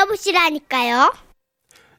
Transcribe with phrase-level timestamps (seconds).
[0.00, 1.12] 들어보시라니까요.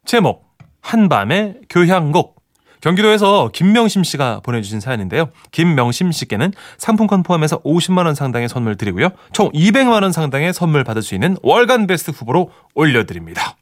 [0.05, 0.49] 제목
[0.81, 2.41] 한밤의 교향곡
[2.81, 5.29] 경기도에서 김명심 씨가 보내주신 사연인데요.
[5.51, 9.09] 김명심 씨께는 상품권 포함해서 50만 원 상당의 선물 드리고요.
[9.33, 13.55] 총 200만 원 상당의 선물 받을 수 있는 월간 베스트 후보로 올려드립니다.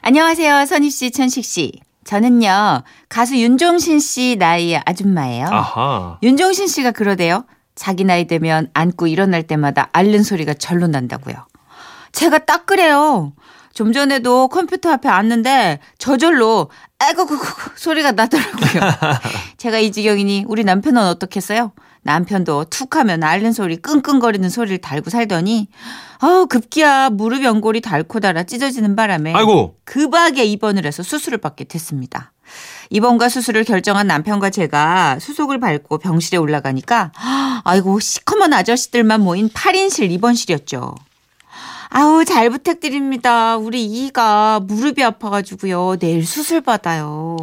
[0.00, 1.72] 안녕하세요, 선희 씨, 천식 씨.
[2.04, 5.46] 저는요 가수 윤종신 씨 나이의 아줌마예요.
[5.46, 6.18] 아하.
[6.22, 7.44] 윤종신 씨가 그러대요.
[7.74, 11.34] 자기 나이 되면 안고 일어날 때마다 앓는 소리가 절로 난다고요.
[12.12, 13.32] 제가 딱 그래요.
[13.74, 16.70] 좀 전에도 컴퓨터 앞에 앉는데 저절로
[17.02, 18.80] 에구구구 소리가 나더라고요.
[19.58, 21.72] 제가 이 지경이니 우리 남편은 어떻겠어요?
[22.02, 25.68] 남편도 툭 하면 앓는 소리 끙끙거리는 소리를 달고 살더니
[26.18, 29.76] 아우 급기야 무릎 연골이 닳고 닳아 찢어지는 바람에 아이고.
[29.84, 32.32] 급하게 입원을 해서 수술을 받게 됐습니다.
[32.90, 37.10] 입원과 수술을 결정한 남편과 제가 수속을 밟고 병실에 올라가니까
[37.64, 40.94] 아이고 시커먼 아저씨들만 모인 8인실 입원실이었죠.
[41.96, 43.56] 아우 잘 부탁드립니다.
[43.56, 45.96] 우리 이가 무릎이 아파가지고요.
[46.00, 47.36] 내일 수술 받아요.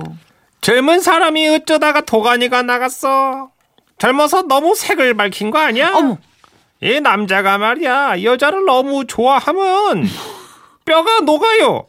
[0.59, 3.52] 젊은 사람이 어쩌다가 도가니가 나갔어.
[3.98, 5.94] 젊어서 너무 색을 밝힌 거 아니야?
[5.95, 6.17] 어머
[6.81, 10.06] 이 남자가 말이야 여자를 너무 좋아하면
[10.84, 11.88] 뼈가 녹아요.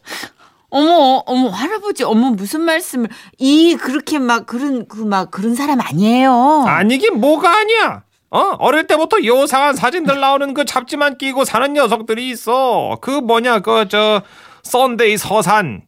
[0.69, 3.09] 어머 어머 할아버지 어머 무슨 말씀을
[3.39, 6.63] 이 그렇게 막 그런 그 막 그런 사람 아니에요.
[6.65, 8.03] 아니긴 뭐가 아니야.
[8.35, 12.97] 어 어릴 때부터 요상한 사진들 나오는 그 잡지만 끼고 사는 녀석들이 있어.
[12.99, 14.23] 그 뭐냐 그 저
[14.63, 15.83] 썬데이 서산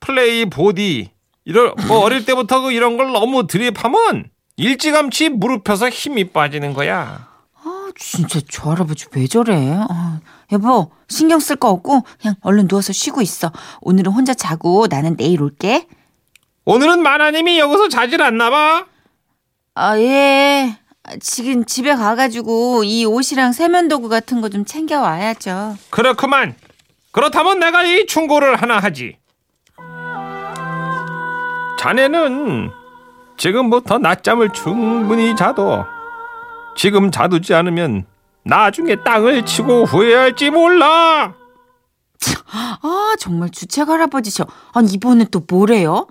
[0.00, 1.10] 플레이 보디
[1.44, 6.74] 이런 뭐 어릴 때부터 그 이런 걸 너무 들입다 보면 일찌감치 무릎 펴서 힘이 빠지는
[6.74, 7.28] 거야.
[7.62, 9.72] 아, 진짜 저 할아버지 왜 저래?
[9.88, 10.20] 아,
[10.52, 13.52] 여보 신경 쓸 거 없고 그냥 얼른 누워서 쉬고 있어.
[13.80, 15.86] 오늘은 혼자 자고 나는 내일 올게.
[16.66, 18.84] 오늘은 마나님이 여기서 자질 않나 봐.
[19.74, 20.76] 아 예.
[21.20, 25.76] 지금 집에 가가지고 이 옷이랑 세면도구 같은 거 좀 챙겨 와야죠.
[25.90, 26.54] 그렇구만.
[27.12, 29.16] 그렇다면 내가 이 충고를 하나 하지.
[31.78, 32.70] 자네는
[33.36, 35.84] 지금부터 낮잠을 충분히 자도
[36.76, 38.04] 지금 자두지 않으면
[38.44, 41.34] 나중에 땅을 치고 후회할지 몰라.
[42.52, 44.44] 아 정말 주책 할아버지셔.
[44.72, 46.06] 아니 이번엔 또 뭐래요?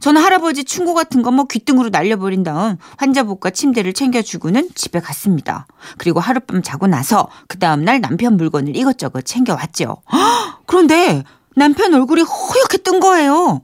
[0.00, 5.66] 저는 할아버지 충고 같은 거 뭐 귀등으로 날려버린 다음 환자복과 침대를 챙겨주고는 집에 갔습니다.
[5.98, 10.02] 그리고 하룻밤 자고 나서 그 다음날 남편 물건을 이것저것 챙겨왔죠.
[10.12, 10.62] 헉!
[10.66, 11.22] 그런데
[11.56, 13.62] 남편 얼굴이 허옇게 뜬 거예요.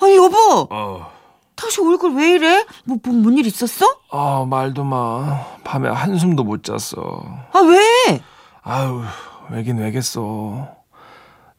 [0.00, 1.10] 아니 여보 어.
[1.56, 2.64] 다시 얼굴 왜 이래?
[2.84, 3.84] 뭐 뭔일 있었어?
[4.10, 5.44] 아 말도 마.
[5.64, 7.22] 밤에 한숨도 못 잤어.
[7.52, 8.22] 아 왜?
[8.62, 9.02] 아유
[9.50, 10.68] 왜긴 왜겠어.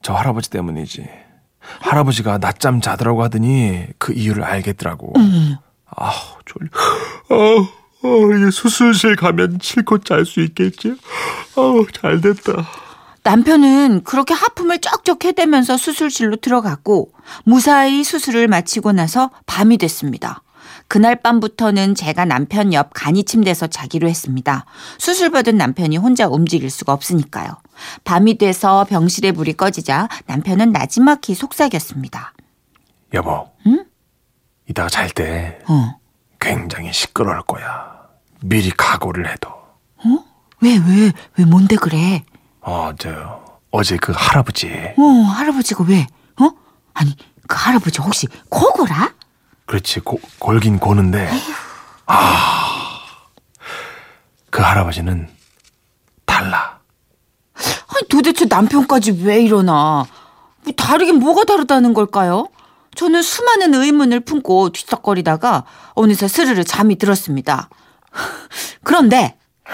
[0.01, 1.07] 저 할아버지 때문이지.
[1.81, 5.13] 할아버지가 낮잠 자더라고 하더니 그 이유를 알겠더라고.
[5.95, 6.13] 아우
[6.45, 6.69] 졸려.
[7.29, 7.67] 아,
[8.03, 10.95] 아 이제 수술실 가면 실컷 잘 수 있겠지.
[11.55, 12.67] 아우 잘 됐다.
[13.23, 17.13] 남편은 그렇게 하품을 쩍쩍 해대면서 수술실로 들어갔고
[17.43, 20.41] 무사히 수술을 마치고 나서 밤이 됐습니다.
[20.87, 24.65] 그날 밤부터는 제가 남편 옆 간이 침대에서 자기로 했습니다.
[24.97, 27.60] 수술받은 남편이 혼자 움직일 수가 없으니까요.
[28.03, 32.33] 밤이 돼서 병실에 불이 꺼지자 남편은 나지막히 속삭였습니다.
[33.13, 33.49] 여보.
[33.67, 33.85] 응?
[34.69, 35.95] 이따가 잘 때 어.
[36.39, 37.91] 굉장히 시끄러울 거야.
[38.41, 39.49] 미리 각오를 해도.
[39.49, 40.23] 어?
[40.61, 42.23] 왜, 왜, 왜 뭔데 그래?
[42.61, 44.67] 어, 저 어제 그 할아버지.
[44.97, 46.07] 어, 할아버지가 왜?
[46.39, 46.49] 어?
[46.93, 47.15] 아니,
[47.47, 49.13] 그 할아버지 혹시 코골아?
[49.65, 51.29] 그렇지 고, 골긴 고는데.
[52.07, 53.01] 아.
[54.49, 55.29] 그 할아버지는
[58.11, 60.05] 도대체 남편까지 왜 이러나?
[60.63, 62.49] 뭐 다르긴 뭐가 다르다는 걸까요?
[62.93, 65.63] 저는 수많은 의문을 품고 뒤척거리다가
[65.93, 67.69] 어느새 스르르 잠이 들었습니다.
[68.83, 69.71] 그런데 아,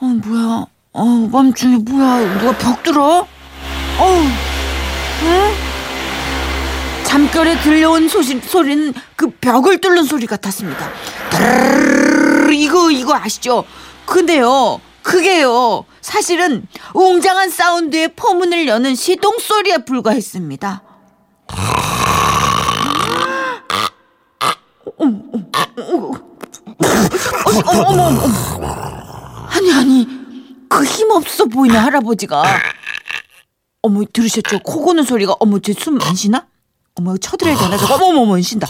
[0.00, 0.66] 어, 뭐야?
[0.92, 2.38] 어, 밤중에 뭐야?
[2.38, 3.26] 누가 벽 뚫어?
[3.98, 4.22] 어우,
[5.22, 5.52] 응?
[7.02, 10.88] 잠결에 들려온 소시, 소리는 그 벽을 뚫는 소리 같았습니다.
[11.30, 13.64] 드르르르 이거 이거 아시죠?
[14.06, 15.84] 근데요, 그게요.
[16.00, 20.82] 사실은 웅장한 사운드의 포문을 여는 시동 소리에 불과했습니다.
[24.98, 25.18] 어머,
[27.66, 29.46] 어머, 어머, 어머.
[29.50, 30.06] 아니 아니
[30.68, 32.42] 그 힘없어 보이는 할아버지가
[33.82, 34.60] 어머 들으셨죠?
[34.60, 36.46] 코 고는 소리가 어머 제 숨 안 쉬나?
[36.94, 37.76] 어머 쳐들어야 되나?
[37.78, 38.66] 저거 어머 어머 안 쉰다.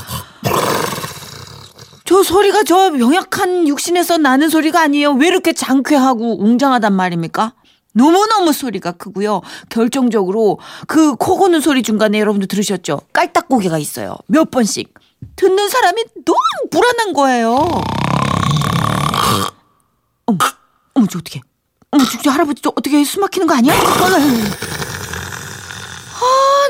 [2.08, 5.12] 저 소리가 저 명약한 육신에서 나는 소리가 아니에요.
[5.12, 7.52] 왜 이렇게 장쾌하고 웅장하단 말입니까?
[7.93, 9.43] 너무너무 소리가 크고요.
[9.69, 13.02] 결정적으로 그 코 고는 소리 중간에 여러분들 들으셨죠?
[13.12, 14.16] 깔딱고개가 있어요.
[14.26, 14.94] 몇 번씩.
[15.37, 16.38] 듣는 사람이 너무
[16.70, 17.82] 불안한 거예요.
[20.25, 20.38] 어머,
[20.94, 21.43] 어머, 저 어떻게?
[21.90, 23.75] 어머, 저 할아버지 저 어떻게 숨 막히는 거 아니야?
[23.75, 23.78] 아,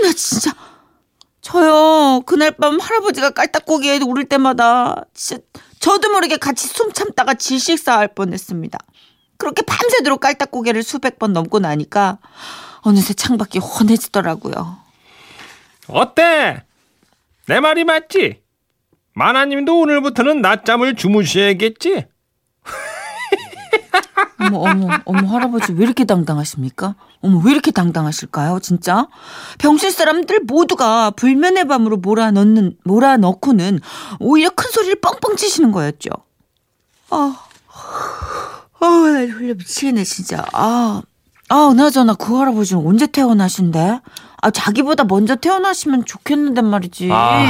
[0.02, 0.50] 나 진짜.
[1.42, 1.87] 저요,
[2.24, 5.42] 그날 밤 할아버지가 깔딱고기에 오를 때마다 진짜
[5.78, 8.78] 저도 모르게 같이 숨 참다가 질식사할 뻔했습니다.
[9.36, 12.18] 그렇게 밤새도록 깔딱고개를 수백 번 넘고 나니까
[12.80, 14.78] 어느새 창밖이 훤해지더라고요.
[15.88, 16.64] 어때?
[17.46, 18.42] 내 말이 맞지?
[19.14, 22.06] 마나님도 오늘부터는 낮잠을 주무셔야겠지?
[24.40, 26.94] 어머, 어머, 어머, 할아버지 왜 이렇게 당당하십니까?
[27.22, 29.08] 어머, 왜 이렇게 당당하실까요, 진짜?
[29.58, 33.80] 병실 사람들 모두가 불면의 밤으로 몰아넣는, 몰아넣고는
[34.20, 36.10] 오히려 큰 소리를 뻥뻥 치시는 거였죠.
[37.10, 37.36] 아,
[38.80, 40.44] 아, 나 졸려 미치겠네, 진짜.
[40.52, 41.02] 아,
[41.48, 44.00] 아, 나저나 그 할아버지는 언제 태어나신대?
[44.40, 47.08] 아, 자기보다 먼저 태어나시면 좋겠는데 말이지.
[47.10, 47.44] 아,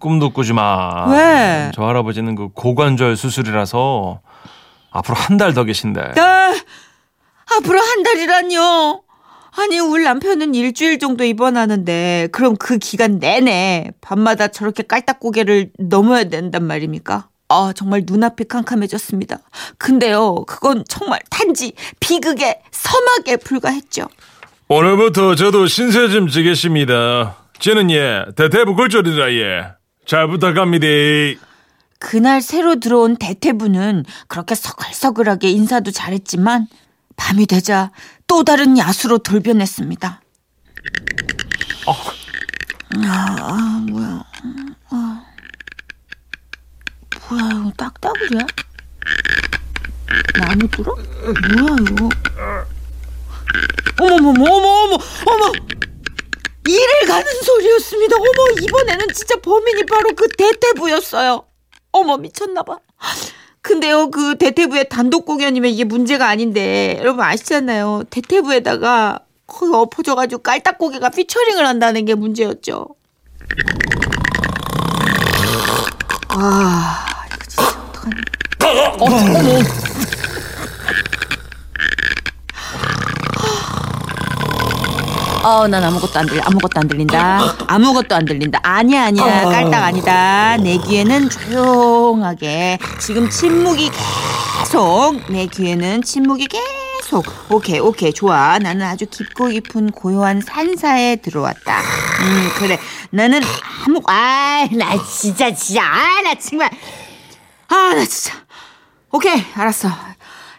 [0.00, 1.06] 꿈도 꾸지 마.
[1.08, 1.70] 왜?
[1.72, 4.20] 저 할아버지는 그 고관절 수술이라서
[4.92, 6.00] 앞으로 한 달 더 계신데.
[6.16, 6.54] 아,
[7.58, 9.02] 앞으로 한 달이란요.
[9.54, 16.24] 아니, 우리 남편은 일주일 정도 입원하는데, 그럼 그 기간 내내 밤마다 저렇게 깔딱 고개를 넘어야
[16.24, 17.28] 된단 말입니까?
[17.48, 19.38] 아, 정말 눈앞이 캄캄해졌습니다.
[19.76, 24.08] 근데요, 그건 정말 단지 비극의 서막에 불과했죠.
[24.68, 27.36] 오늘부터 저도 신세 좀 지겠습니다.
[27.58, 29.66] 저는 예, 대대부 골절이라 예.
[30.06, 30.86] 잘 부탁합니다.
[32.02, 36.66] 그날 새로 들어온 대퇴부는 그렇게 서글서글하게 인사도 잘했지만,
[37.14, 37.92] 밤이 되자
[38.26, 40.20] 또 다른 야수로 돌변했습니다.
[41.86, 44.24] 아, 아, 뭐야.
[44.90, 45.24] 아.
[47.30, 48.46] 뭐야, 이거 딱따구리야?
[50.40, 50.96] 나무 뚫어?
[50.96, 52.08] 뭐야, 이거?
[54.00, 55.52] 어머머머, 어머, 어머, 어머!
[56.66, 58.16] 이를 가는 소리였습니다.
[58.16, 61.51] 어머, 이번에는 진짜 범인이 바로 그 대퇴부였어요.
[61.92, 62.78] 어머, 미쳤나봐.
[63.60, 68.04] 근데요, 그 대퇴부의 단독 공연이면 이게 문제가 아닌데, 여러분 아시잖아요.
[68.10, 72.88] 대퇴부에다가 거기 엎어져가지고 깔딱고개가 피처링을 한다는 게 문제였죠.
[76.28, 78.14] 아, 이거 진짜 어떡하니.
[78.98, 79.91] 어, 어머.
[85.42, 86.40] 어, 난 아무것도 안 들려.
[86.44, 87.40] 아무것도 안 들린다.
[87.66, 88.60] 아무것도 안 들린다.
[88.62, 89.42] 아니야, 아니야.
[89.44, 90.56] 깔딱 아니다.
[90.58, 92.78] 내 귀에는 조용하게.
[93.00, 93.90] 지금 침묵이
[94.60, 95.20] 계속.
[95.28, 97.26] 내 귀에는 침묵이 계속.
[97.50, 98.12] 오케이, 오케이.
[98.12, 98.58] 좋아.
[98.60, 101.80] 나는 아주 깊고 깊은 고요한 산사에 들어왔다.
[101.80, 102.78] 음, 그래.
[103.10, 103.40] 나는
[103.84, 105.82] 아무, 아, 나 진짜, 진짜.
[105.82, 106.70] 아, 나 정말.
[107.68, 108.36] 아, 나 진짜.
[109.10, 109.88] 오케이, 알았어.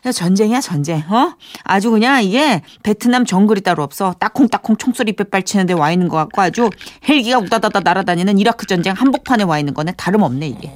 [0.05, 0.99] 야, 전쟁이야, 전쟁.
[1.09, 1.35] 어?
[1.63, 4.13] 아주 그냥 이게 베트남 정글이 따로 없어.
[4.19, 6.69] 따콩따콩 총소리 빼빨 치는데 와 있는 것 같고 아주
[7.07, 9.93] 헬기가 우다다다 날아다니는 이라크 전쟁 한복판에 와 있는 거네.
[9.95, 10.75] 다름없네, 이게.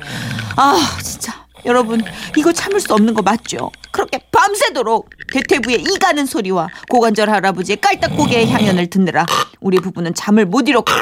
[0.55, 1.45] 아, 진짜.
[1.65, 2.01] 여러분,
[2.37, 3.71] 이거 참을 수 없는 거 맞죠?
[3.91, 9.25] 그렇게 밤새도록 대퇴부의 이가는 소리와 고관절 할아버지의 깔딱고개의 향연을 듣느라
[9.59, 10.93] 우리 부부는 잠을 못 이뤘고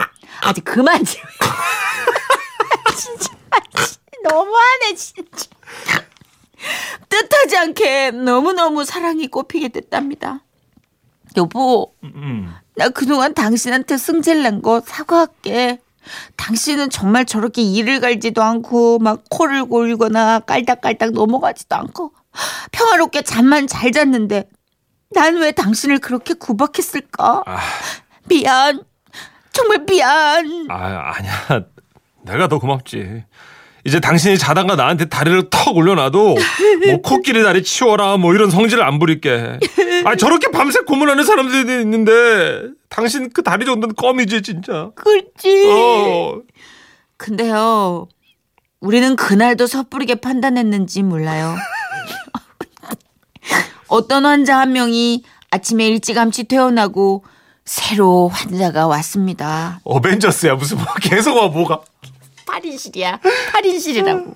[0.42, 1.22] 아직 그만 좀.
[2.98, 3.30] 진짜
[4.24, 5.46] 너무하네 진짜.
[7.10, 10.40] 뜻하지 않게 너무너무 사랑이 꼽히게 됐답니다.
[11.38, 11.94] 여보,
[12.76, 15.80] 나 그동안 당신한테 승질 낸 거 사과할게.
[16.38, 22.14] 당신은 정말 저렇게 이를 갈지도 않고 막 코를 골거나 깔딱깔딱 넘어가지도 않고
[22.72, 24.48] 평화롭게 잠만 잘 잤는데
[25.12, 27.44] 난 왜 당신을 그렇게 구박했을까?
[28.28, 28.84] 미안.
[29.52, 30.68] 정말 미안.
[30.70, 31.66] 아, 아니야.
[32.24, 33.24] 내가 더 고맙지.
[33.86, 36.36] 이제 당신이 자다가 나한테 다리를 턱 올려놔도
[36.88, 39.60] 뭐 코끼리 다리 치워라 뭐 이런 성질을 안 부릴게.
[40.06, 42.12] 아 저렇게 밤새 고문하는 사람들이 있는데
[42.90, 44.90] 당신 그 다리 정도는 껌이지 진짜.
[44.96, 45.68] 그렇지.
[45.70, 46.42] 어.
[47.18, 48.08] 근데요,
[48.80, 51.56] 우리는 그날도 섣부르게 판단했는지 몰라요.
[53.88, 57.24] 어떤 환자 한 명이 아침에 일찌감치 퇴원하고
[57.66, 59.80] 새로 환자가 왔습니다.
[59.84, 61.82] 어벤져스야 무슨 뭐 계속 와 뭐가.
[62.56, 63.20] 8인실이야.
[63.54, 64.36] 8인실이라고.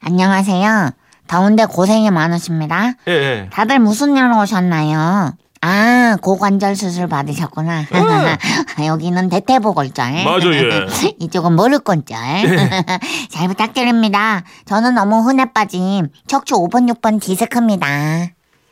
[0.00, 0.90] 안녕하세요.
[1.28, 2.94] 더운데 고생이 많으십니다.
[3.08, 3.48] 예, 예.
[3.52, 5.34] 다들 무슨 일로 오셨나요?
[5.64, 7.84] 아, 고관절 수술 받으셨구나.
[8.84, 10.24] 여기는 대퇴부 골절.
[10.24, 10.86] 맞아, 예.
[11.20, 12.18] 이쪽은 무릎 골절.
[13.30, 14.42] 잘 부탁드립니다.
[14.64, 17.86] 저는 너무 흔해 빠진 척추 5번, 6번 디스크입니다.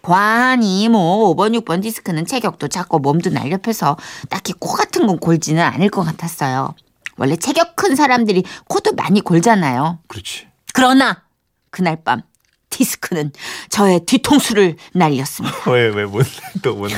[0.02, 3.97] 과하니 뭐 5번 6번 디스크는 체격도 작고 몸도 날렵해서
[4.28, 6.75] 딱히 코 같은 건 골지는 않을 것 같았어요.
[7.21, 9.99] 원래 체격 큰 사람들이 코도 많이 골잖아요.
[10.09, 10.49] 그렇지.
[10.73, 11.23] 그러나
[11.69, 12.23] 그날 밤
[12.71, 13.33] 디스크는
[13.69, 15.71] 저의 뒤통수를 날렸습니다.
[15.71, 16.31] 왜 왜 뭔데
[16.62, 16.97] 또 뭔데.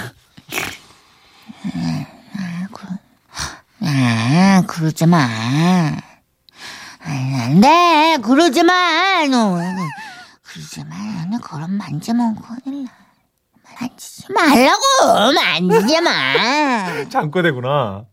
[3.84, 5.18] 아, 그러지 마.
[5.18, 5.96] 아,
[7.04, 9.26] 안 돼, 그러지 마.
[9.28, 9.56] 너,
[10.42, 10.96] 그러지 마.
[11.30, 12.90] 너 그럼 만지면 큰일 나.
[13.80, 17.08] 만지지 말라고 만지지 마.
[17.10, 18.04] 잠꼬대구나.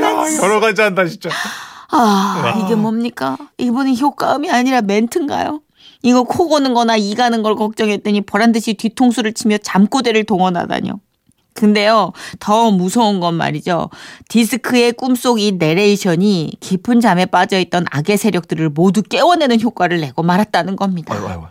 [0.00, 1.30] 야, 여러 가지 한다, 진짜.
[1.90, 3.36] 아, 이게 뭡니까?
[3.58, 5.60] 이분은 효과음이 아니라 멘트인가요?
[6.02, 11.00] 이거 코 고는 거나 이 가는 걸 걱정했더니 보란 듯이 뒤통수를 치며 잠꼬대를 동원하다뇨.
[11.52, 13.90] 근데요, 더 무서운 건 말이죠.
[14.28, 21.12] 디스크의 꿈속 이 내레이션이 깊은 잠에 빠져있던 악의 세력들을 모두 깨워내는 효과를 내고 말았다는 겁니다.
[21.14, 21.46] 아이고, 아이고.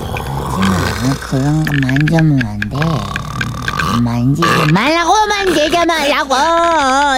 [0.00, 2.76] 아, 그런 거 만지면 안 돼.
[4.00, 6.34] 만지지 말라고 만지지 말라고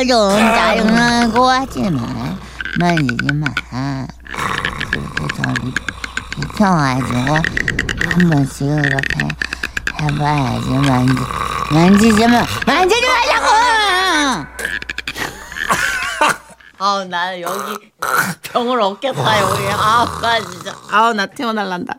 [0.08, 2.36] 좀 짜증나고 하지 마.
[2.78, 3.46] 만지지 마.
[4.90, 5.72] 그렇게 저리
[6.34, 7.34] 비켜가지고
[8.10, 9.28] 한 번씩 그렇게
[10.00, 11.14] 해봐야지 만지
[11.70, 13.46] 만지지 마 만지지 말라고.
[16.78, 17.92] 아우, 나 여기
[18.42, 19.62] 병을 얻겠다, 여기.
[19.70, 20.74] 아우, 나 진짜.
[20.90, 21.94] 아우, 나 퇴원할란다.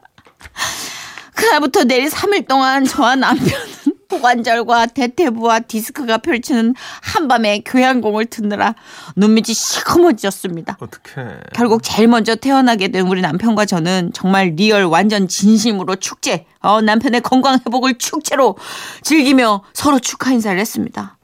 [1.33, 8.75] 그날부터 내리 3일 동안 저와 남편은 고관절과 대퇴부와 디스크가 펼치는 한밤의 교향곡을 듣느라
[9.15, 10.77] 눈밑이 시커머졌습니다.
[10.79, 11.37] 어떡해.
[11.53, 17.21] 결국 제일 먼저 퇴원하게 된 우리 남편과 저는 정말 real 완전 진심으로 축제, 어, 남편의
[17.21, 18.57] 건강 회복을 축제로
[19.03, 21.17] 즐기며 서로 축하 인사를 했습니다.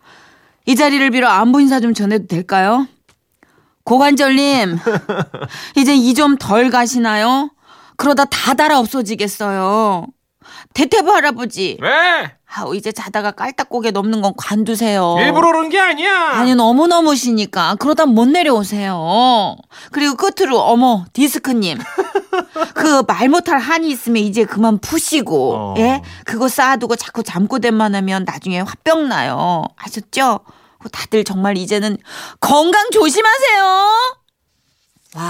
[0.66, 2.88] 이 자리를 빌어 안부 인사 좀 전해도 될까요?
[3.84, 4.78] 고관절님,
[5.76, 7.50] 이제 이 좀 덜 가시나요?
[7.98, 10.06] 그러다 다 달아 없어지겠어요.
[10.74, 12.32] 대퇴부 할아버지, 왜?
[12.54, 15.16] 아우 이제 자다가 깔딱고개 넘는 건 관두세요.
[15.20, 16.30] 일부러 그런 게 아니야.
[16.32, 19.56] 아니 너무너무시니까 그러다 못 내려오세요.
[19.92, 21.78] 그리고 끝으로 어머 디스크님
[22.76, 25.74] 그 말 못할 한이 있으면 이제 그만 푸시고 어.
[25.78, 29.64] 예 그거 쌓아두고 자꾸 잠꼬대만 하면 나중에 화병 나요.
[29.78, 30.42] 아셨죠?
[30.92, 31.98] 다들 정말 이제는
[32.42, 33.64] 건강 조심하세요.
[35.16, 35.24] 와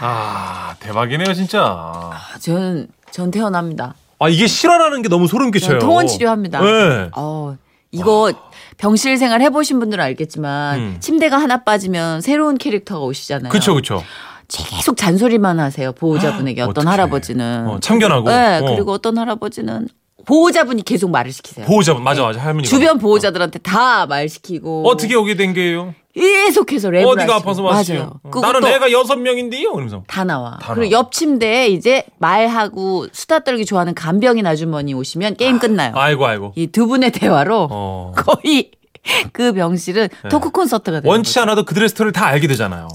[0.00, 2.12] 아, 대박이네요, 진짜.
[2.40, 3.94] 저는 전 태어납니다.
[4.24, 5.78] 아, 이게 실화라는 게 너무 소름 끼쳐요.
[5.80, 6.60] 통원 치료합니다.
[6.62, 7.10] 네.
[7.14, 7.56] 어,
[7.90, 8.32] 이거
[8.78, 10.96] 병실 생활 해보신 분들은 알겠지만 음.
[11.00, 13.50] 침대가 하나 빠지면 새로운 캐릭터가 오시잖아요.
[13.50, 14.02] 그쵸, 그쵸.
[14.48, 15.92] 계속 잔소리만 하세요.
[15.92, 16.90] 보호자분에게 어떤 어떡해.
[16.90, 17.66] 할아버지는.
[17.68, 18.28] 어, 참견하고.
[18.28, 18.74] 네, 어.
[18.74, 19.88] 그리고 어떤 할아버지는
[20.26, 21.66] 보호자분이 계속 말을 시키세요.
[21.66, 22.68] 보호자분, 맞아, 맞아, 할머니가.
[22.68, 24.88] 주변 보호자들한테 다 말 시키고.
[24.88, 25.94] 어떻게 오게 된 게요?
[26.14, 27.36] 계속해서 랩을 어디가.
[27.36, 27.98] 아파서 왔어요?
[27.98, 28.20] 맞아요.
[28.22, 29.72] 어, 나는 또 애가 여섯 명인데요?
[29.72, 30.04] 그러면서.
[30.06, 30.58] 다 나와.
[30.62, 30.92] 다 그리고.
[30.92, 35.92] 옆 침대에 이제 말하고 수다 떨기 좋아하는 간병인 아주머니 오시면 게임 끝나요.
[35.96, 36.52] 아이고, 아이고.
[36.56, 38.12] 이 두 분의 대화로 어.
[38.16, 38.70] 거의
[39.32, 41.10] 그 병실은 토크 콘서트가 돼요.
[41.10, 42.88] 원치 않아도 그들의 스토리를 다 알게 되잖아요.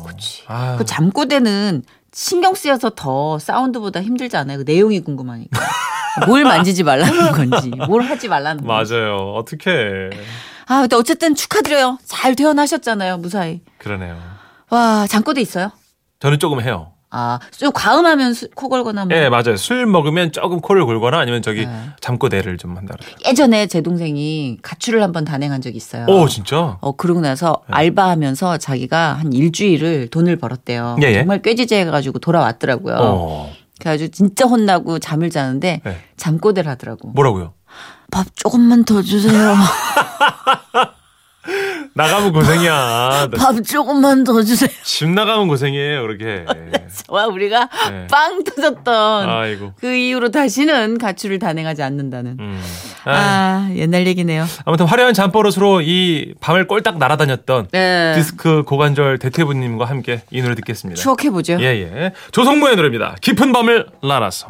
[0.48, 4.57] 아, 그 잠꼬대는 신경 쓰여서 더 사운드보다 힘들지 않아요?
[4.59, 5.59] 그 내용이 궁금하니까.
[6.27, 8.93] 뭘 만지지 말라는 건지, 뭘 하지 말라는 건지.
[8.93, 9.33] 맞아요.
[9.35, 10.09] 어떡해.
[10.67, 11.97] 아, 근데 어쨌든 축하드려요.
[12.05, 13.61] 잘 태어나셨잖아요, 무사히.
[13.79, 14.17] 그러네요.
[14.69, 15.71] 와, 잠꼬대 있어요?
[16.19, 16.91] 저는 조금 해요.
[17.11, 19.17] 아, 좀 과음하면 수- 코 걸거나 뭐.
[19.17, 19.55] 예, 맞아요.
[19.57, 21.71] 술 먹으면 조금 코를 골거나 아니면 저기 네.
[22.01, 22.93] 잠꼬대를 좀 한다.
[23.27, 26.05] 예전에 제 동생이 가출을 한번 단행한 적이 있어요.
[26.07, 26.77] 오, 진짜?
[26.81, 30.97] 어, 그러고 나서 알바하면서 자기가 한 일주일을 돈을 벌었대요.
[31.01, 31.13] 예, 예.
[31.19, 32.95] 정말 꾀지지해가지고 돌아왔더라고요.
[32.99, 33.51] 어.
[33.79, 35.98] 그래가지고 진짜 혼나고 잠을 자는데 네.
[36.17, 37.09] 잠꼬대를 하더라고.
[37.09, 37.53] 뭐라고요?
[38.12, 39.55] 밥 조금만 더 주세요.
[41.94, 43.29] 나가면 고생이야.
[43.38, 44.70] 밥 조금만 더 주세요.
[44.84, 46.46] 집 나가면 고생이에요, 그렇게.
[47.10, 48.08] 와 우리가 네.
[48.08, 49.74] 빵 터졌던 아이고.
[49.79, 52.38] 그 이후로 다시는 가출을 단행하지 않는다는.
[52.39, 52.62] 음.
[53.06, 54.46] 아, 아 옛날 얘기네요.
[54.65, 58.13] 아무튼 화려한 잠버릇으로 이 밤을 꼴딱 날아다녔던 네.
[58.15, 61.01] 디스크 고관절 대퇴부님과 함께 이 노래 듣겠습니다.
[61.01, 61.58] 추억해 보죠.
[61.60, 62.13] 예, 예.
[62.32, 63.15] 조성모의 노래입니다.
[63.22, 64.50] 깊은 밤을 날아서.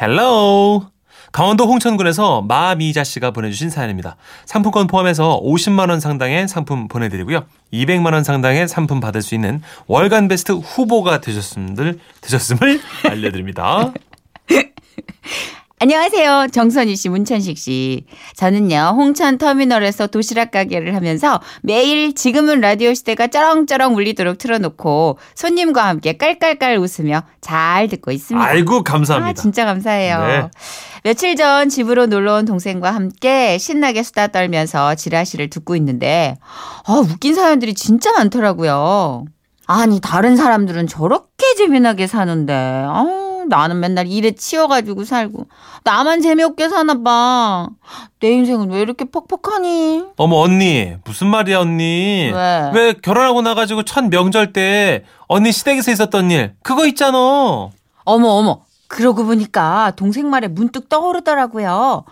[0.00, 0.86] Hello
[1.32, 4.16] 강원도 홍천군에서 마미자 씨가 보내주신 사연입니다.
[4.46, 7.44] 상품권 포함해서 50만 원 상당의 상품 보내드리고요.
[7.72, 13.92] 200만 원 상당의 상품 받을 수 있는 월간 베스트 후보가 되셨음을 되셨음을 알려드립니다.
[15.82, 16.48] 안녕하세요.
[16.52, 18.04] 정선희 씨, 문천식 씨.
[18.36, 26.18] 저는요, 홍천 터미널에서 도시락 가게를 하면서 매일 지금은 라디오 시대가 쩌렁쩌렁 울리도록 틀어놓고 손님과 함께
[26.18, 28.46] 깔깔깔 웃으며 잘 듣고 있습니다.
[28.46, 29.40] 아이고 아, 감사합니다.
[29.40, 30.26] 진짜 감사해요.
[30.26, 30.50] 네.
[31.02, 36.36] 며칠 전 집으로 놀러 온 동생과 함께 신나게 수다 떨면서 지라시를 듣고 있는데,
[36.84, 39.24] 아, 웃긴 사연들이 진짜 많더라고요.
[39.64, 45.46] 아니, 다른 사람들은 저렇게 재미나게 사는데, 아, 나는 맨날 일에 치여가지고 살고
[45.84, 47.68] 나만 재미없게 사나 봐.
[48.20, 50.04] 내 인생은 왜 이렇게 퍽퍽하니?
[50.16, 52.70] 어머 언니 무슨 말이야 언니 왜?
[52.72, 59.24] 왜 결혼하고 나가지고 첫 명절 때 언니 시댁에서 있었던 일 그거 있잖아 어머 어머 그러고
[59.24, 62.04] 보니까 동생 말에 문득 떠오르더라고요.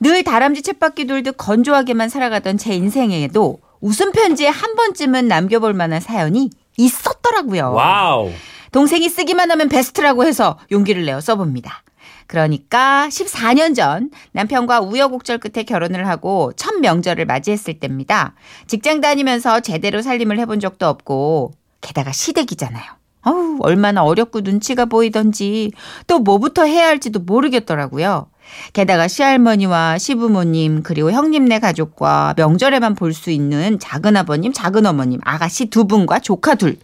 [0.00, 6.50] 늘 다람쥐 쳇바퀴 돌듯 건조하게만 살아가던 제 인생에도 웃음 편지에 한 번쯤은 남겨볼 만한 사연이
[6.76, 7.72] 있었더라고요.
[7.72, 8.30] Wow
[8.72, 11.82] 동생이 쓰기만 하면 베스트라고 해서 용기를 내어 써봅니다.
[12.26, 18.34] 그러니까 14년 전 남편과 우여곡절 끝에 결혼을 하고 첫 명절을 맞이했을 때입니다.
[18.68, 22.84] 직장 다니면서 제대로 살림을 해본 적도 없고 게다가 시댁이잖아요.
[23.22, 25.72] 어우, 얼마나 어렵고 눈치가 보이던지
[26.06, 28.29] 또 뭐부터 해야 할지도 모르겠더라고요.
[28.72, 35.66] 게다가 시할머니와 시부모님 그리고 형님네 가족과 명절에만 볼 수 있는 작은 아버님, 작은 어머님, 아가씨
[35.66, 36.78] 두 분과 조카 둘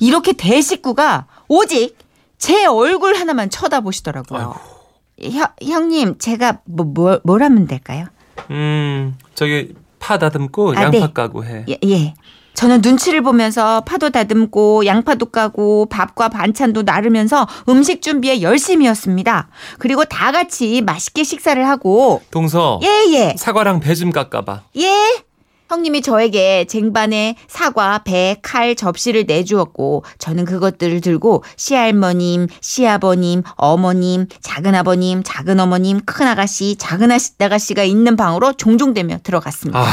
[0.00, 1.96] 이렇게 대식구가 오직
[2.38, 4.54] 제 얼굴 하나만 쳐다보시더라고요.
[5.22, 8.06] 형, 형님 제가 뭐, 뭐, 뭘 하면 될까요?
[8.50, 11.12] 음 저기 파 다듬고 아, 양파 네.
[11.12, 12.14] 까고 해 예, 예.
[12.54, 19.48] 저는 눈치를 보면서 파도 다듬고 양파도 까고 밥과 반찬도 나르면서 음식 준비에 열심이었습니다.
[19.78, 23.34] 그리고 다 같이 맛있게 식사를 하고 동서 예, 예.
[23.38, 24.90] 사과랑 배 좀 깎아봐 예.
[25.68, 35.22] 형님이 저에게 쟁반에 사과, 배, 칼, 접시를 내주었고 저는 그것들을 들고 시할머님, 시아버님, 어머님, 작은아버님,
[35.24, 39.78] 작은어머님, 큰아가씨, 작은아가씨가 있는 방으로 종종대며 들어갔습니다.
[39.80, 39.88] 아휴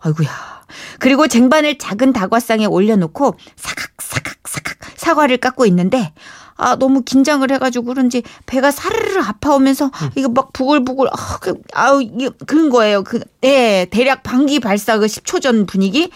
[0.00, 0.49] 아이고야.
[0.98, 6.12] 그리고 쟁반을 작은 다과상에 올려놓고 사각사각 사각 사과를 깎고 있는데
[6.56, 12.28] 아 너무 긴장을 해가지고 그런지 배가 사르르 아파오면서 이거 막 부글부글 아, 그, 아우 이게
[12.46, 13.02] 그런 거예요.
[13.02, 16.10] 그 예, 대략 방귀 발사 그 10초 전 분위기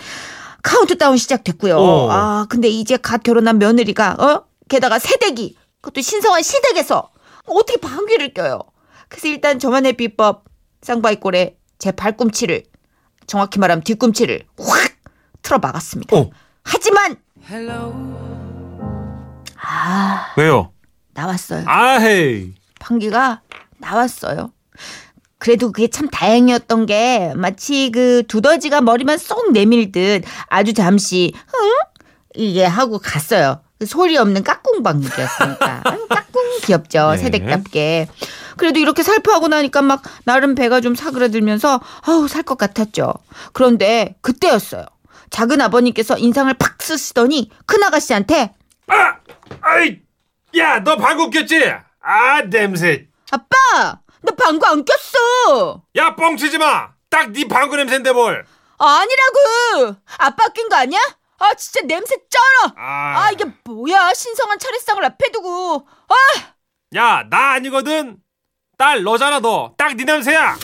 [0.63, 1.77] 카운트다운 시작됐고요.
[1.79, 2.09] 어.
[2.11, 7.11] 아 근데 이제 갓 결혼한 며느리가 어 게다가 새댁이 그것도 신성한 시댁에서
[7.47, 8.61] 어떻게 방귀를 껴요.
[9.09, 10.45] 그래서 일단 저만의 비법
[10.83, 12.65] 쌍바이꼴에 제 발꿈치를
[13.27, 14.93] 정확히 말하면 뒤꿈치를 확
[15.43, 16.17] 틀어 막았습니다.
[16.17, 16.31] 어.
[16.63, 17.17] 하지만
[19.61, 20.73] 아 왜요
[21.13, 21.65] 나왔어요.
[21.67, 23.41] 아헤이 방귀가
[23.79, 24.53] 나왔어요.
[25.39, 31.71] 그래도 그게 참 다행이었던 게 마치 그 두더지가 머리만 쏙 내밀듯 아주 잠시 흥
[32.35, 33.61] 이게 하고 갔어요.
[33.79, 37.19] 그 소리 없는 까꿍방귀였으니까 아유, 까꿍 귀엽죠 네.
[37.19, 38.09] 새댁답게.
[38.57, 43.13] 그래도 이렇게 살포하고 나니까 막 나름 배가 좀 사그라들면서 아우 살 것 같았죠.
[43.53, 44.85] 그런데 그때였어요.
[45.31, 48.53] 작은 아버님께서 인상을 팍 쓰시더니 큰 아가씨한테
[48.87, 49.17] 아,
[49.63, 49.99] 아이,
[50.59, 51.65] 야, 너 방구 꼈지?
[52.03, 53.09] 아, 냄새.
[53.31, 53.47] 아빠
[54.23, 55.83] 나 방구 안 꼈어.
[55.97, 56.91] 야, 뻥치지 마.
[57.11, 58.45] 딱 네 방구 냄새인데 뭘?
[58.79, 59.97] 아니라고!
[60.19, 60.99] 아빠 낀 거 아니야?
[61.39, 62.73] 아 진짜 냄새 쩔어!
[62.77, 66.15] 아, 아 이게 뭐야 신성한 차례상을 앞에 두고 아
[66.97, 68.19] 야, 나 아니거든.
[68.77, 69.73] 딸 너잖아 너.
[69.77, 70.57] 딱 네 냄새야.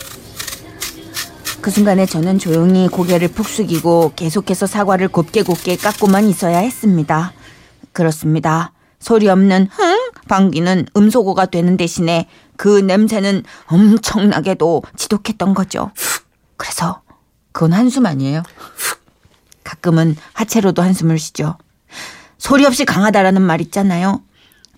[1.61, 7.33] 그 순간에 저는 조용히 고개를 푹 숙이고 계속해서 사과를 곱게 곱게 깎고만 있어야 했습니다.
[7.93, 8.73] 그렇습니다.
[8.99, 15.91] 소리 없는 흥 방귀는 음소거가 되는 대신에 그 냄새는 엄청나게도 지독했던 거죠.
[16.57, 17.03] 그래서
[17.53, 18.43] 그건 한숨 아니에요.
[19.65, 21.57] 가끔은 하체로도 한숨을 쉬죠.
[22.39, 24.23] 소리 없이 강하다라는 말 있잖아요.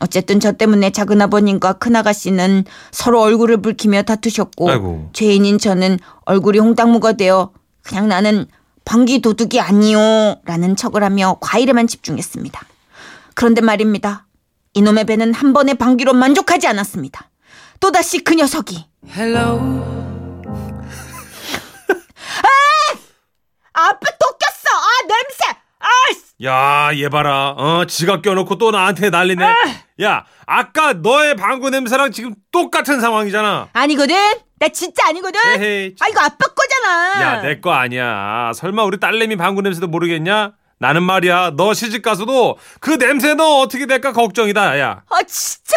[0.03, 5.11] 어쨌든 저 때문에 작은 아버님과 큰 아가씨는 서로 얼굴을 붉히며 다투셨고 아이고.
[5.13, 8.47] 죄인인 저는 얼굴이 홍당무가 되어 그냥 나는
[8.85, 12.61] 방귀 도둑이 아니요 라는 척을 하며 과일에만 집중했습니다.
[13.35, 14.27] 그런데 말입니다.
[14.75, 17.31] 이놈의 배는 한 번의 방귀로 만족하지 않았습니다.
[17.79, 18.85] 또다시 그 녀석이
[22.43, 22.49] 아!
[23.75, 24.77] 아빠 또 꼈어!
[24.77, 25.62] 아 냄새!
[26.47, 26.91] 아!
[26.91, 27.51] 야, 얘 봐라.
[27.57, 29.45] 어, 지가 껴놓고 또 나한테 난리네.
[30.03, 33.69] 야, 아까 너의 방구 냄새랑 지금 똑같은 상황이잖아.
[33.73, 34.17] 아니거든?
[34.59, 35.41] 나 진짜 아니거든?
[35.57, 35.95] 에헤이.
[36.01, 38.53] 아 이거 아빠 거잖아 야, 내 거 아니야.
[38.55, 40.53] 설마 우리 딸내미 방구 냄새도 모르겠냐?
[40.79, 41.53] 나는 말이야.
[41.57, 44.79] 너 시집 가서도 그 냄새 너 어떻게 될까 걱정이다.
[44.81, 45.03] 야.
[45.11, 45.77] 아 진짜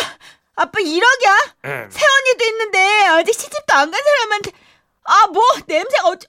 [0.55, 1.35] 아빠 이러냐?
[1.65, 1.87] 음.
[1.89, 4.51] 새언니도 있는데 아직 시집도 안 간 사람한테
[5.03, 6.27] 아 뭐 냄새가 어쩌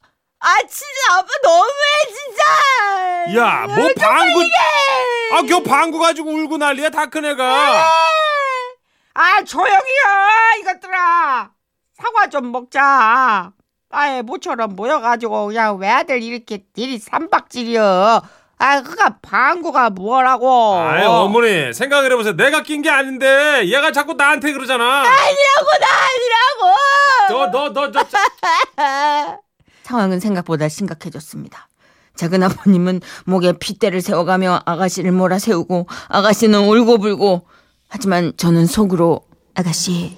[0.48, 4.40] 아 진짜 아빠 너무해 진짜 야, 뭐 방구
[5.32, 6.90] 아, 겨 방구 가지고 울고 난리야.
[6.90, 7.44] 다 큰 애가.
[9.14, 10.02] 아 조용히요
[10.60, 11.50] 이것들아
[11.98, 13.50] 사과 좀 먹자
[13.90, 18.22] 아예 모처럼 모여가지고 그냥 왜들 이렇게 일이 삼박질이여
[18.58, 22.34] 아 그가 방구가 뭐라고 아이, 어머니, 생각을 해보세요.
[22.36, 24.84] 내가 낀 게 아닌데, 얘가 자꾸 나한테 그러잖아.
[24.84, 25.86] 아니라고 나
[27.28, 28.06] 아니라고 너, 너, 너, 저,
[29.86, 31.68] 상황은 생각보다 심각해졌습니다.
[32.16, 37.46] 작은 아버님은 목에 핏대를 세워가며 아가씨를 몰아세우고 아가씨는 울고불고
[37.88, 40.16] 하지만 저는 속으로 아가씨,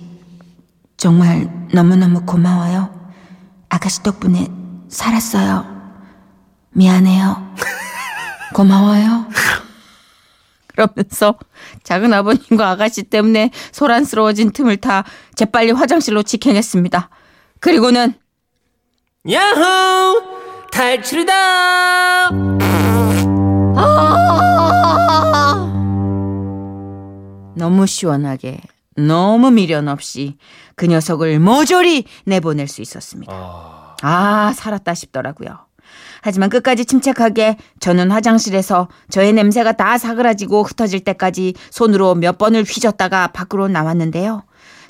[0.97, 3.13] 정말 너무너무 고마워요.
[3.69, 4.49] 아가씨 덕분에
[4.89, 5.67] 살았어요.
[6.71, 7.55] 미안해요.
[8.55, 9.27] 고마워요.
[10.69, 11.39] 그러면서
[11.83, 15.05] 작은 아버님과 아가씨 때문에 소란스러워진 틈을 타
[15.35, 17.11] 재빨리 화장실로 직행했습니다.
[17.61, 18.15] 그리고는
[19.31, 20.23] 야호!
[20.73, 22.31] 탈출이다!
[27.55, 28.61] 너무 시원하게
[28.97, 30.39] 너무 미련 없이
[30.77, 33.33] 그 녀석을 모조리 내보낼 수 있었습니다.
[34.01, 35.59] 아, 살았다 싶더라고요.
[36.23, 43.29] 하지만 끝까지 침착하게 저는 화장실에서 저의 냄새가 다 사그라지고 흩어질 때까지 손으로 몇 번을 휘젓다가
[43.29, 44.45] 밖으로 나왔는데요.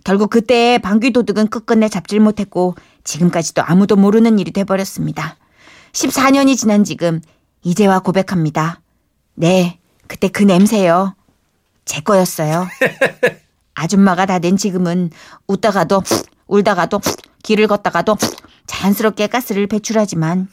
[0.08, 5.36] 결국 그때의 방귀 도둑은 끝끝내 잡질 못했고 지금까지도 아무도 모르는 일이 돼버렸습니다.
[5.92, 7.20] 14년이 지난 지금
[7.62, 8.80] 이제와 고백합니다.
[9.34, 11.14] 네, 그때 그 냄새요.
[11.84, 12.66] 제 거였어요.
[13.74, 15.10] 아줌마가 다된 지금은
[15.46, 16.02] 웃다가도
[16.46, 17.02] 울다가도
[17.42, 18.16] 길을 걷다가도
[18.66, 20.48] 자연스럽게 가스를 배출하지만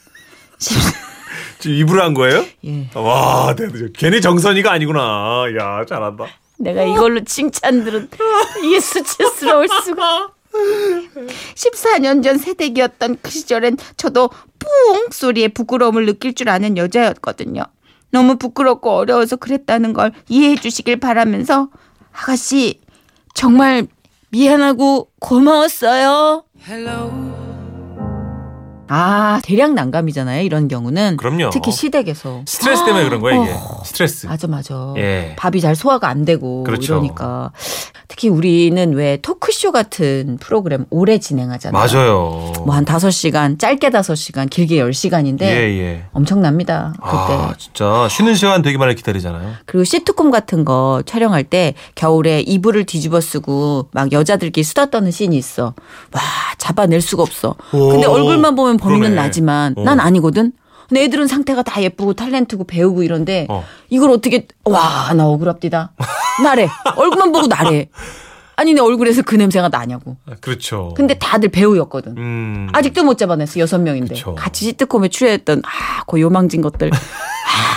[1.58, 2.44] 지금 입으로 한 거예요?
[2.66, 2.90] 예.
[2.94, 3.56] 와.
[3.94, 5.46] 괜히 정선이가 아니구나.
[5.58, 6.26] 야, 잘한다.
[6.58, 8.08] 내가 이걸로 칭찬 들은
[8.64, 10.30] 이게 수치스러울 수가.
[11.54, 14.68] 14년 전 새댁이었던 그 시절엔 저도 뿡
[15.10, 17.62] 소리에 부끄러움을 느낄 줄 아는 여자였거든요.
[18.10, 21.68] 너무 부끄럽고 어려워서 그랬다는 걸 이해해 주시길 바라면서
[22.12, 22.80] 아가씨
[23.34, 23.86] 정말
[24.30, 26.44] 미안하고 고마웠어요.
[28.88, 30.42] 아 대량 난감이잖아요.
[30.42, 31.50] 이런 경우는 그럼요.
[31.50, 33.52] 특히 시댁에서 스트레스 때문에 그런 거야, 이게.
[33.52, 33.82] 어.
[33.84, 34.26] 스트레스.
[34.26, 34.94] 맞아 맞아.
[34.96, 35.34] 예.
[35.36, 36.94] 밥이 잘 소화가 안 되고 그렇죠.
[36.94, 37.50] 이러니까
[38.08, 41.72] 특히 우리는 왜 토크쇼 같은 프로그램 오래 진행하잖아요.
[41.86, 42.52] 맞아요.
[42.64, 46.04] 뭐 한 5시간, 짧게 5시간, 길게 10시간인데 예, 예.
[46.12, 46.92] 엄청납니다.
[46.96, 47.06] 그때.
[47.16, 49.54] 아, 진짜 쉬는 시간 되기만을 기다리잖아요.
[49.64, 55.36] 그리고 시트콤 같은 거 촬영할 때 겨울에 이불을 뒤집어 쓰고 막 여자들끼리 수다 떠는 씬이
[55.38, 55.74] 있어.
[56.12, 56.20] 와,
[56.58, 57.54] 잡아낼 수가 없어.
[57.70, 59.14] 근데 오, 얼굴만 보면 범인은 그러네.
[59.16, 59.82] 나지만 어.
[59.84, 60.52] 난 아니거든.
[60.88, 63.64] 근데 애들은 상태가 다 예쁘고 탤런트고 배우고 이런데 어.
[63.90, 65.92] 이걸 어떻게 와, 나 억울합디다.
[66.44, 66.68] 나래.
[66.96, 67.88] 얼굴만 보고 나래.
[68.56, 70.16] 아니 내 얼굴에서 그 냄새가 나냐고.
[70.26, 70.94] 아, 그렇죠.
[70.96, 72.16] 근데 다들 배우였거든.
[72.16, 72.68] 음.
[72.72, 74.34] 아직도 못 잡아냈어 여섯 명인데 그쵸.
[74.34, 76.90] 같이 시트콤에 출연했던 아그 요망진 것들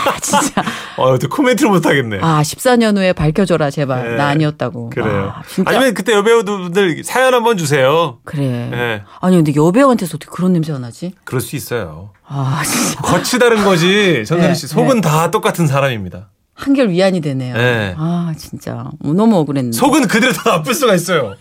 [0.08, 0.64] 아 진짜
[0.96, 2.20] 어, 또 코멘트를 못 하겠네.
[2.22, 4.16] 아 14년 후에 밝혀줘라 제발 네.
[4.16, 5.34] 나 아니었다고 그래요.
[5.36, 8.20] 아, 아니면 그때 여배우분들 사연 한번 주세요.
[8.24, 9.04] 그래 예.
[9.20, 12.12] 아니 근데 여배우한테서 어떻게 그런 냄새가 나지 그럴 수 있어요.
[12.26, 14.24] 아 진짜 겉이 다른 거지.
[14.28, 16.30] 전선희 씨 네, 속은 다 똑같은 사람입니다.
[16.60, 17.96] 한결 위안이 되네요 네.
[17.98, 21.36] 아 진짜 너무 억울했네 속은 그대로 다 나쁠 수가 있어요.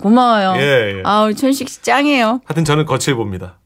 [0.00, 1.02] 고마워요 예, 예.
[1.04, 3.58] 아 우리 천식 씨 짱이에요 하여튼 저는 거칠 봅니다.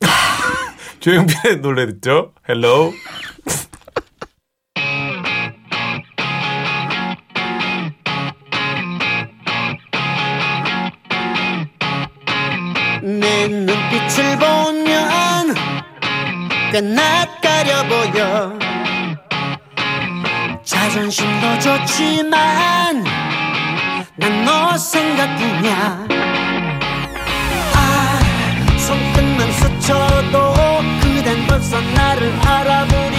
[1.00, 2.32] 조용필의 노래 듣죠?
[2.48, 2.92] Hello.
[13.02, 15.54] 내 눈빛을 보면
[16.72, 18.58] 꽤 낯가려 보여
[20.96, 23.04] 자존심도 좋지만
[24.16, 26.06] 난 너 생각뿐이야.
[27.74, 28.18] 아
[28.78, 30.54] 손끝만 스쳐도
[31.02, 33.15] 그댄 벌써 나를 알아보니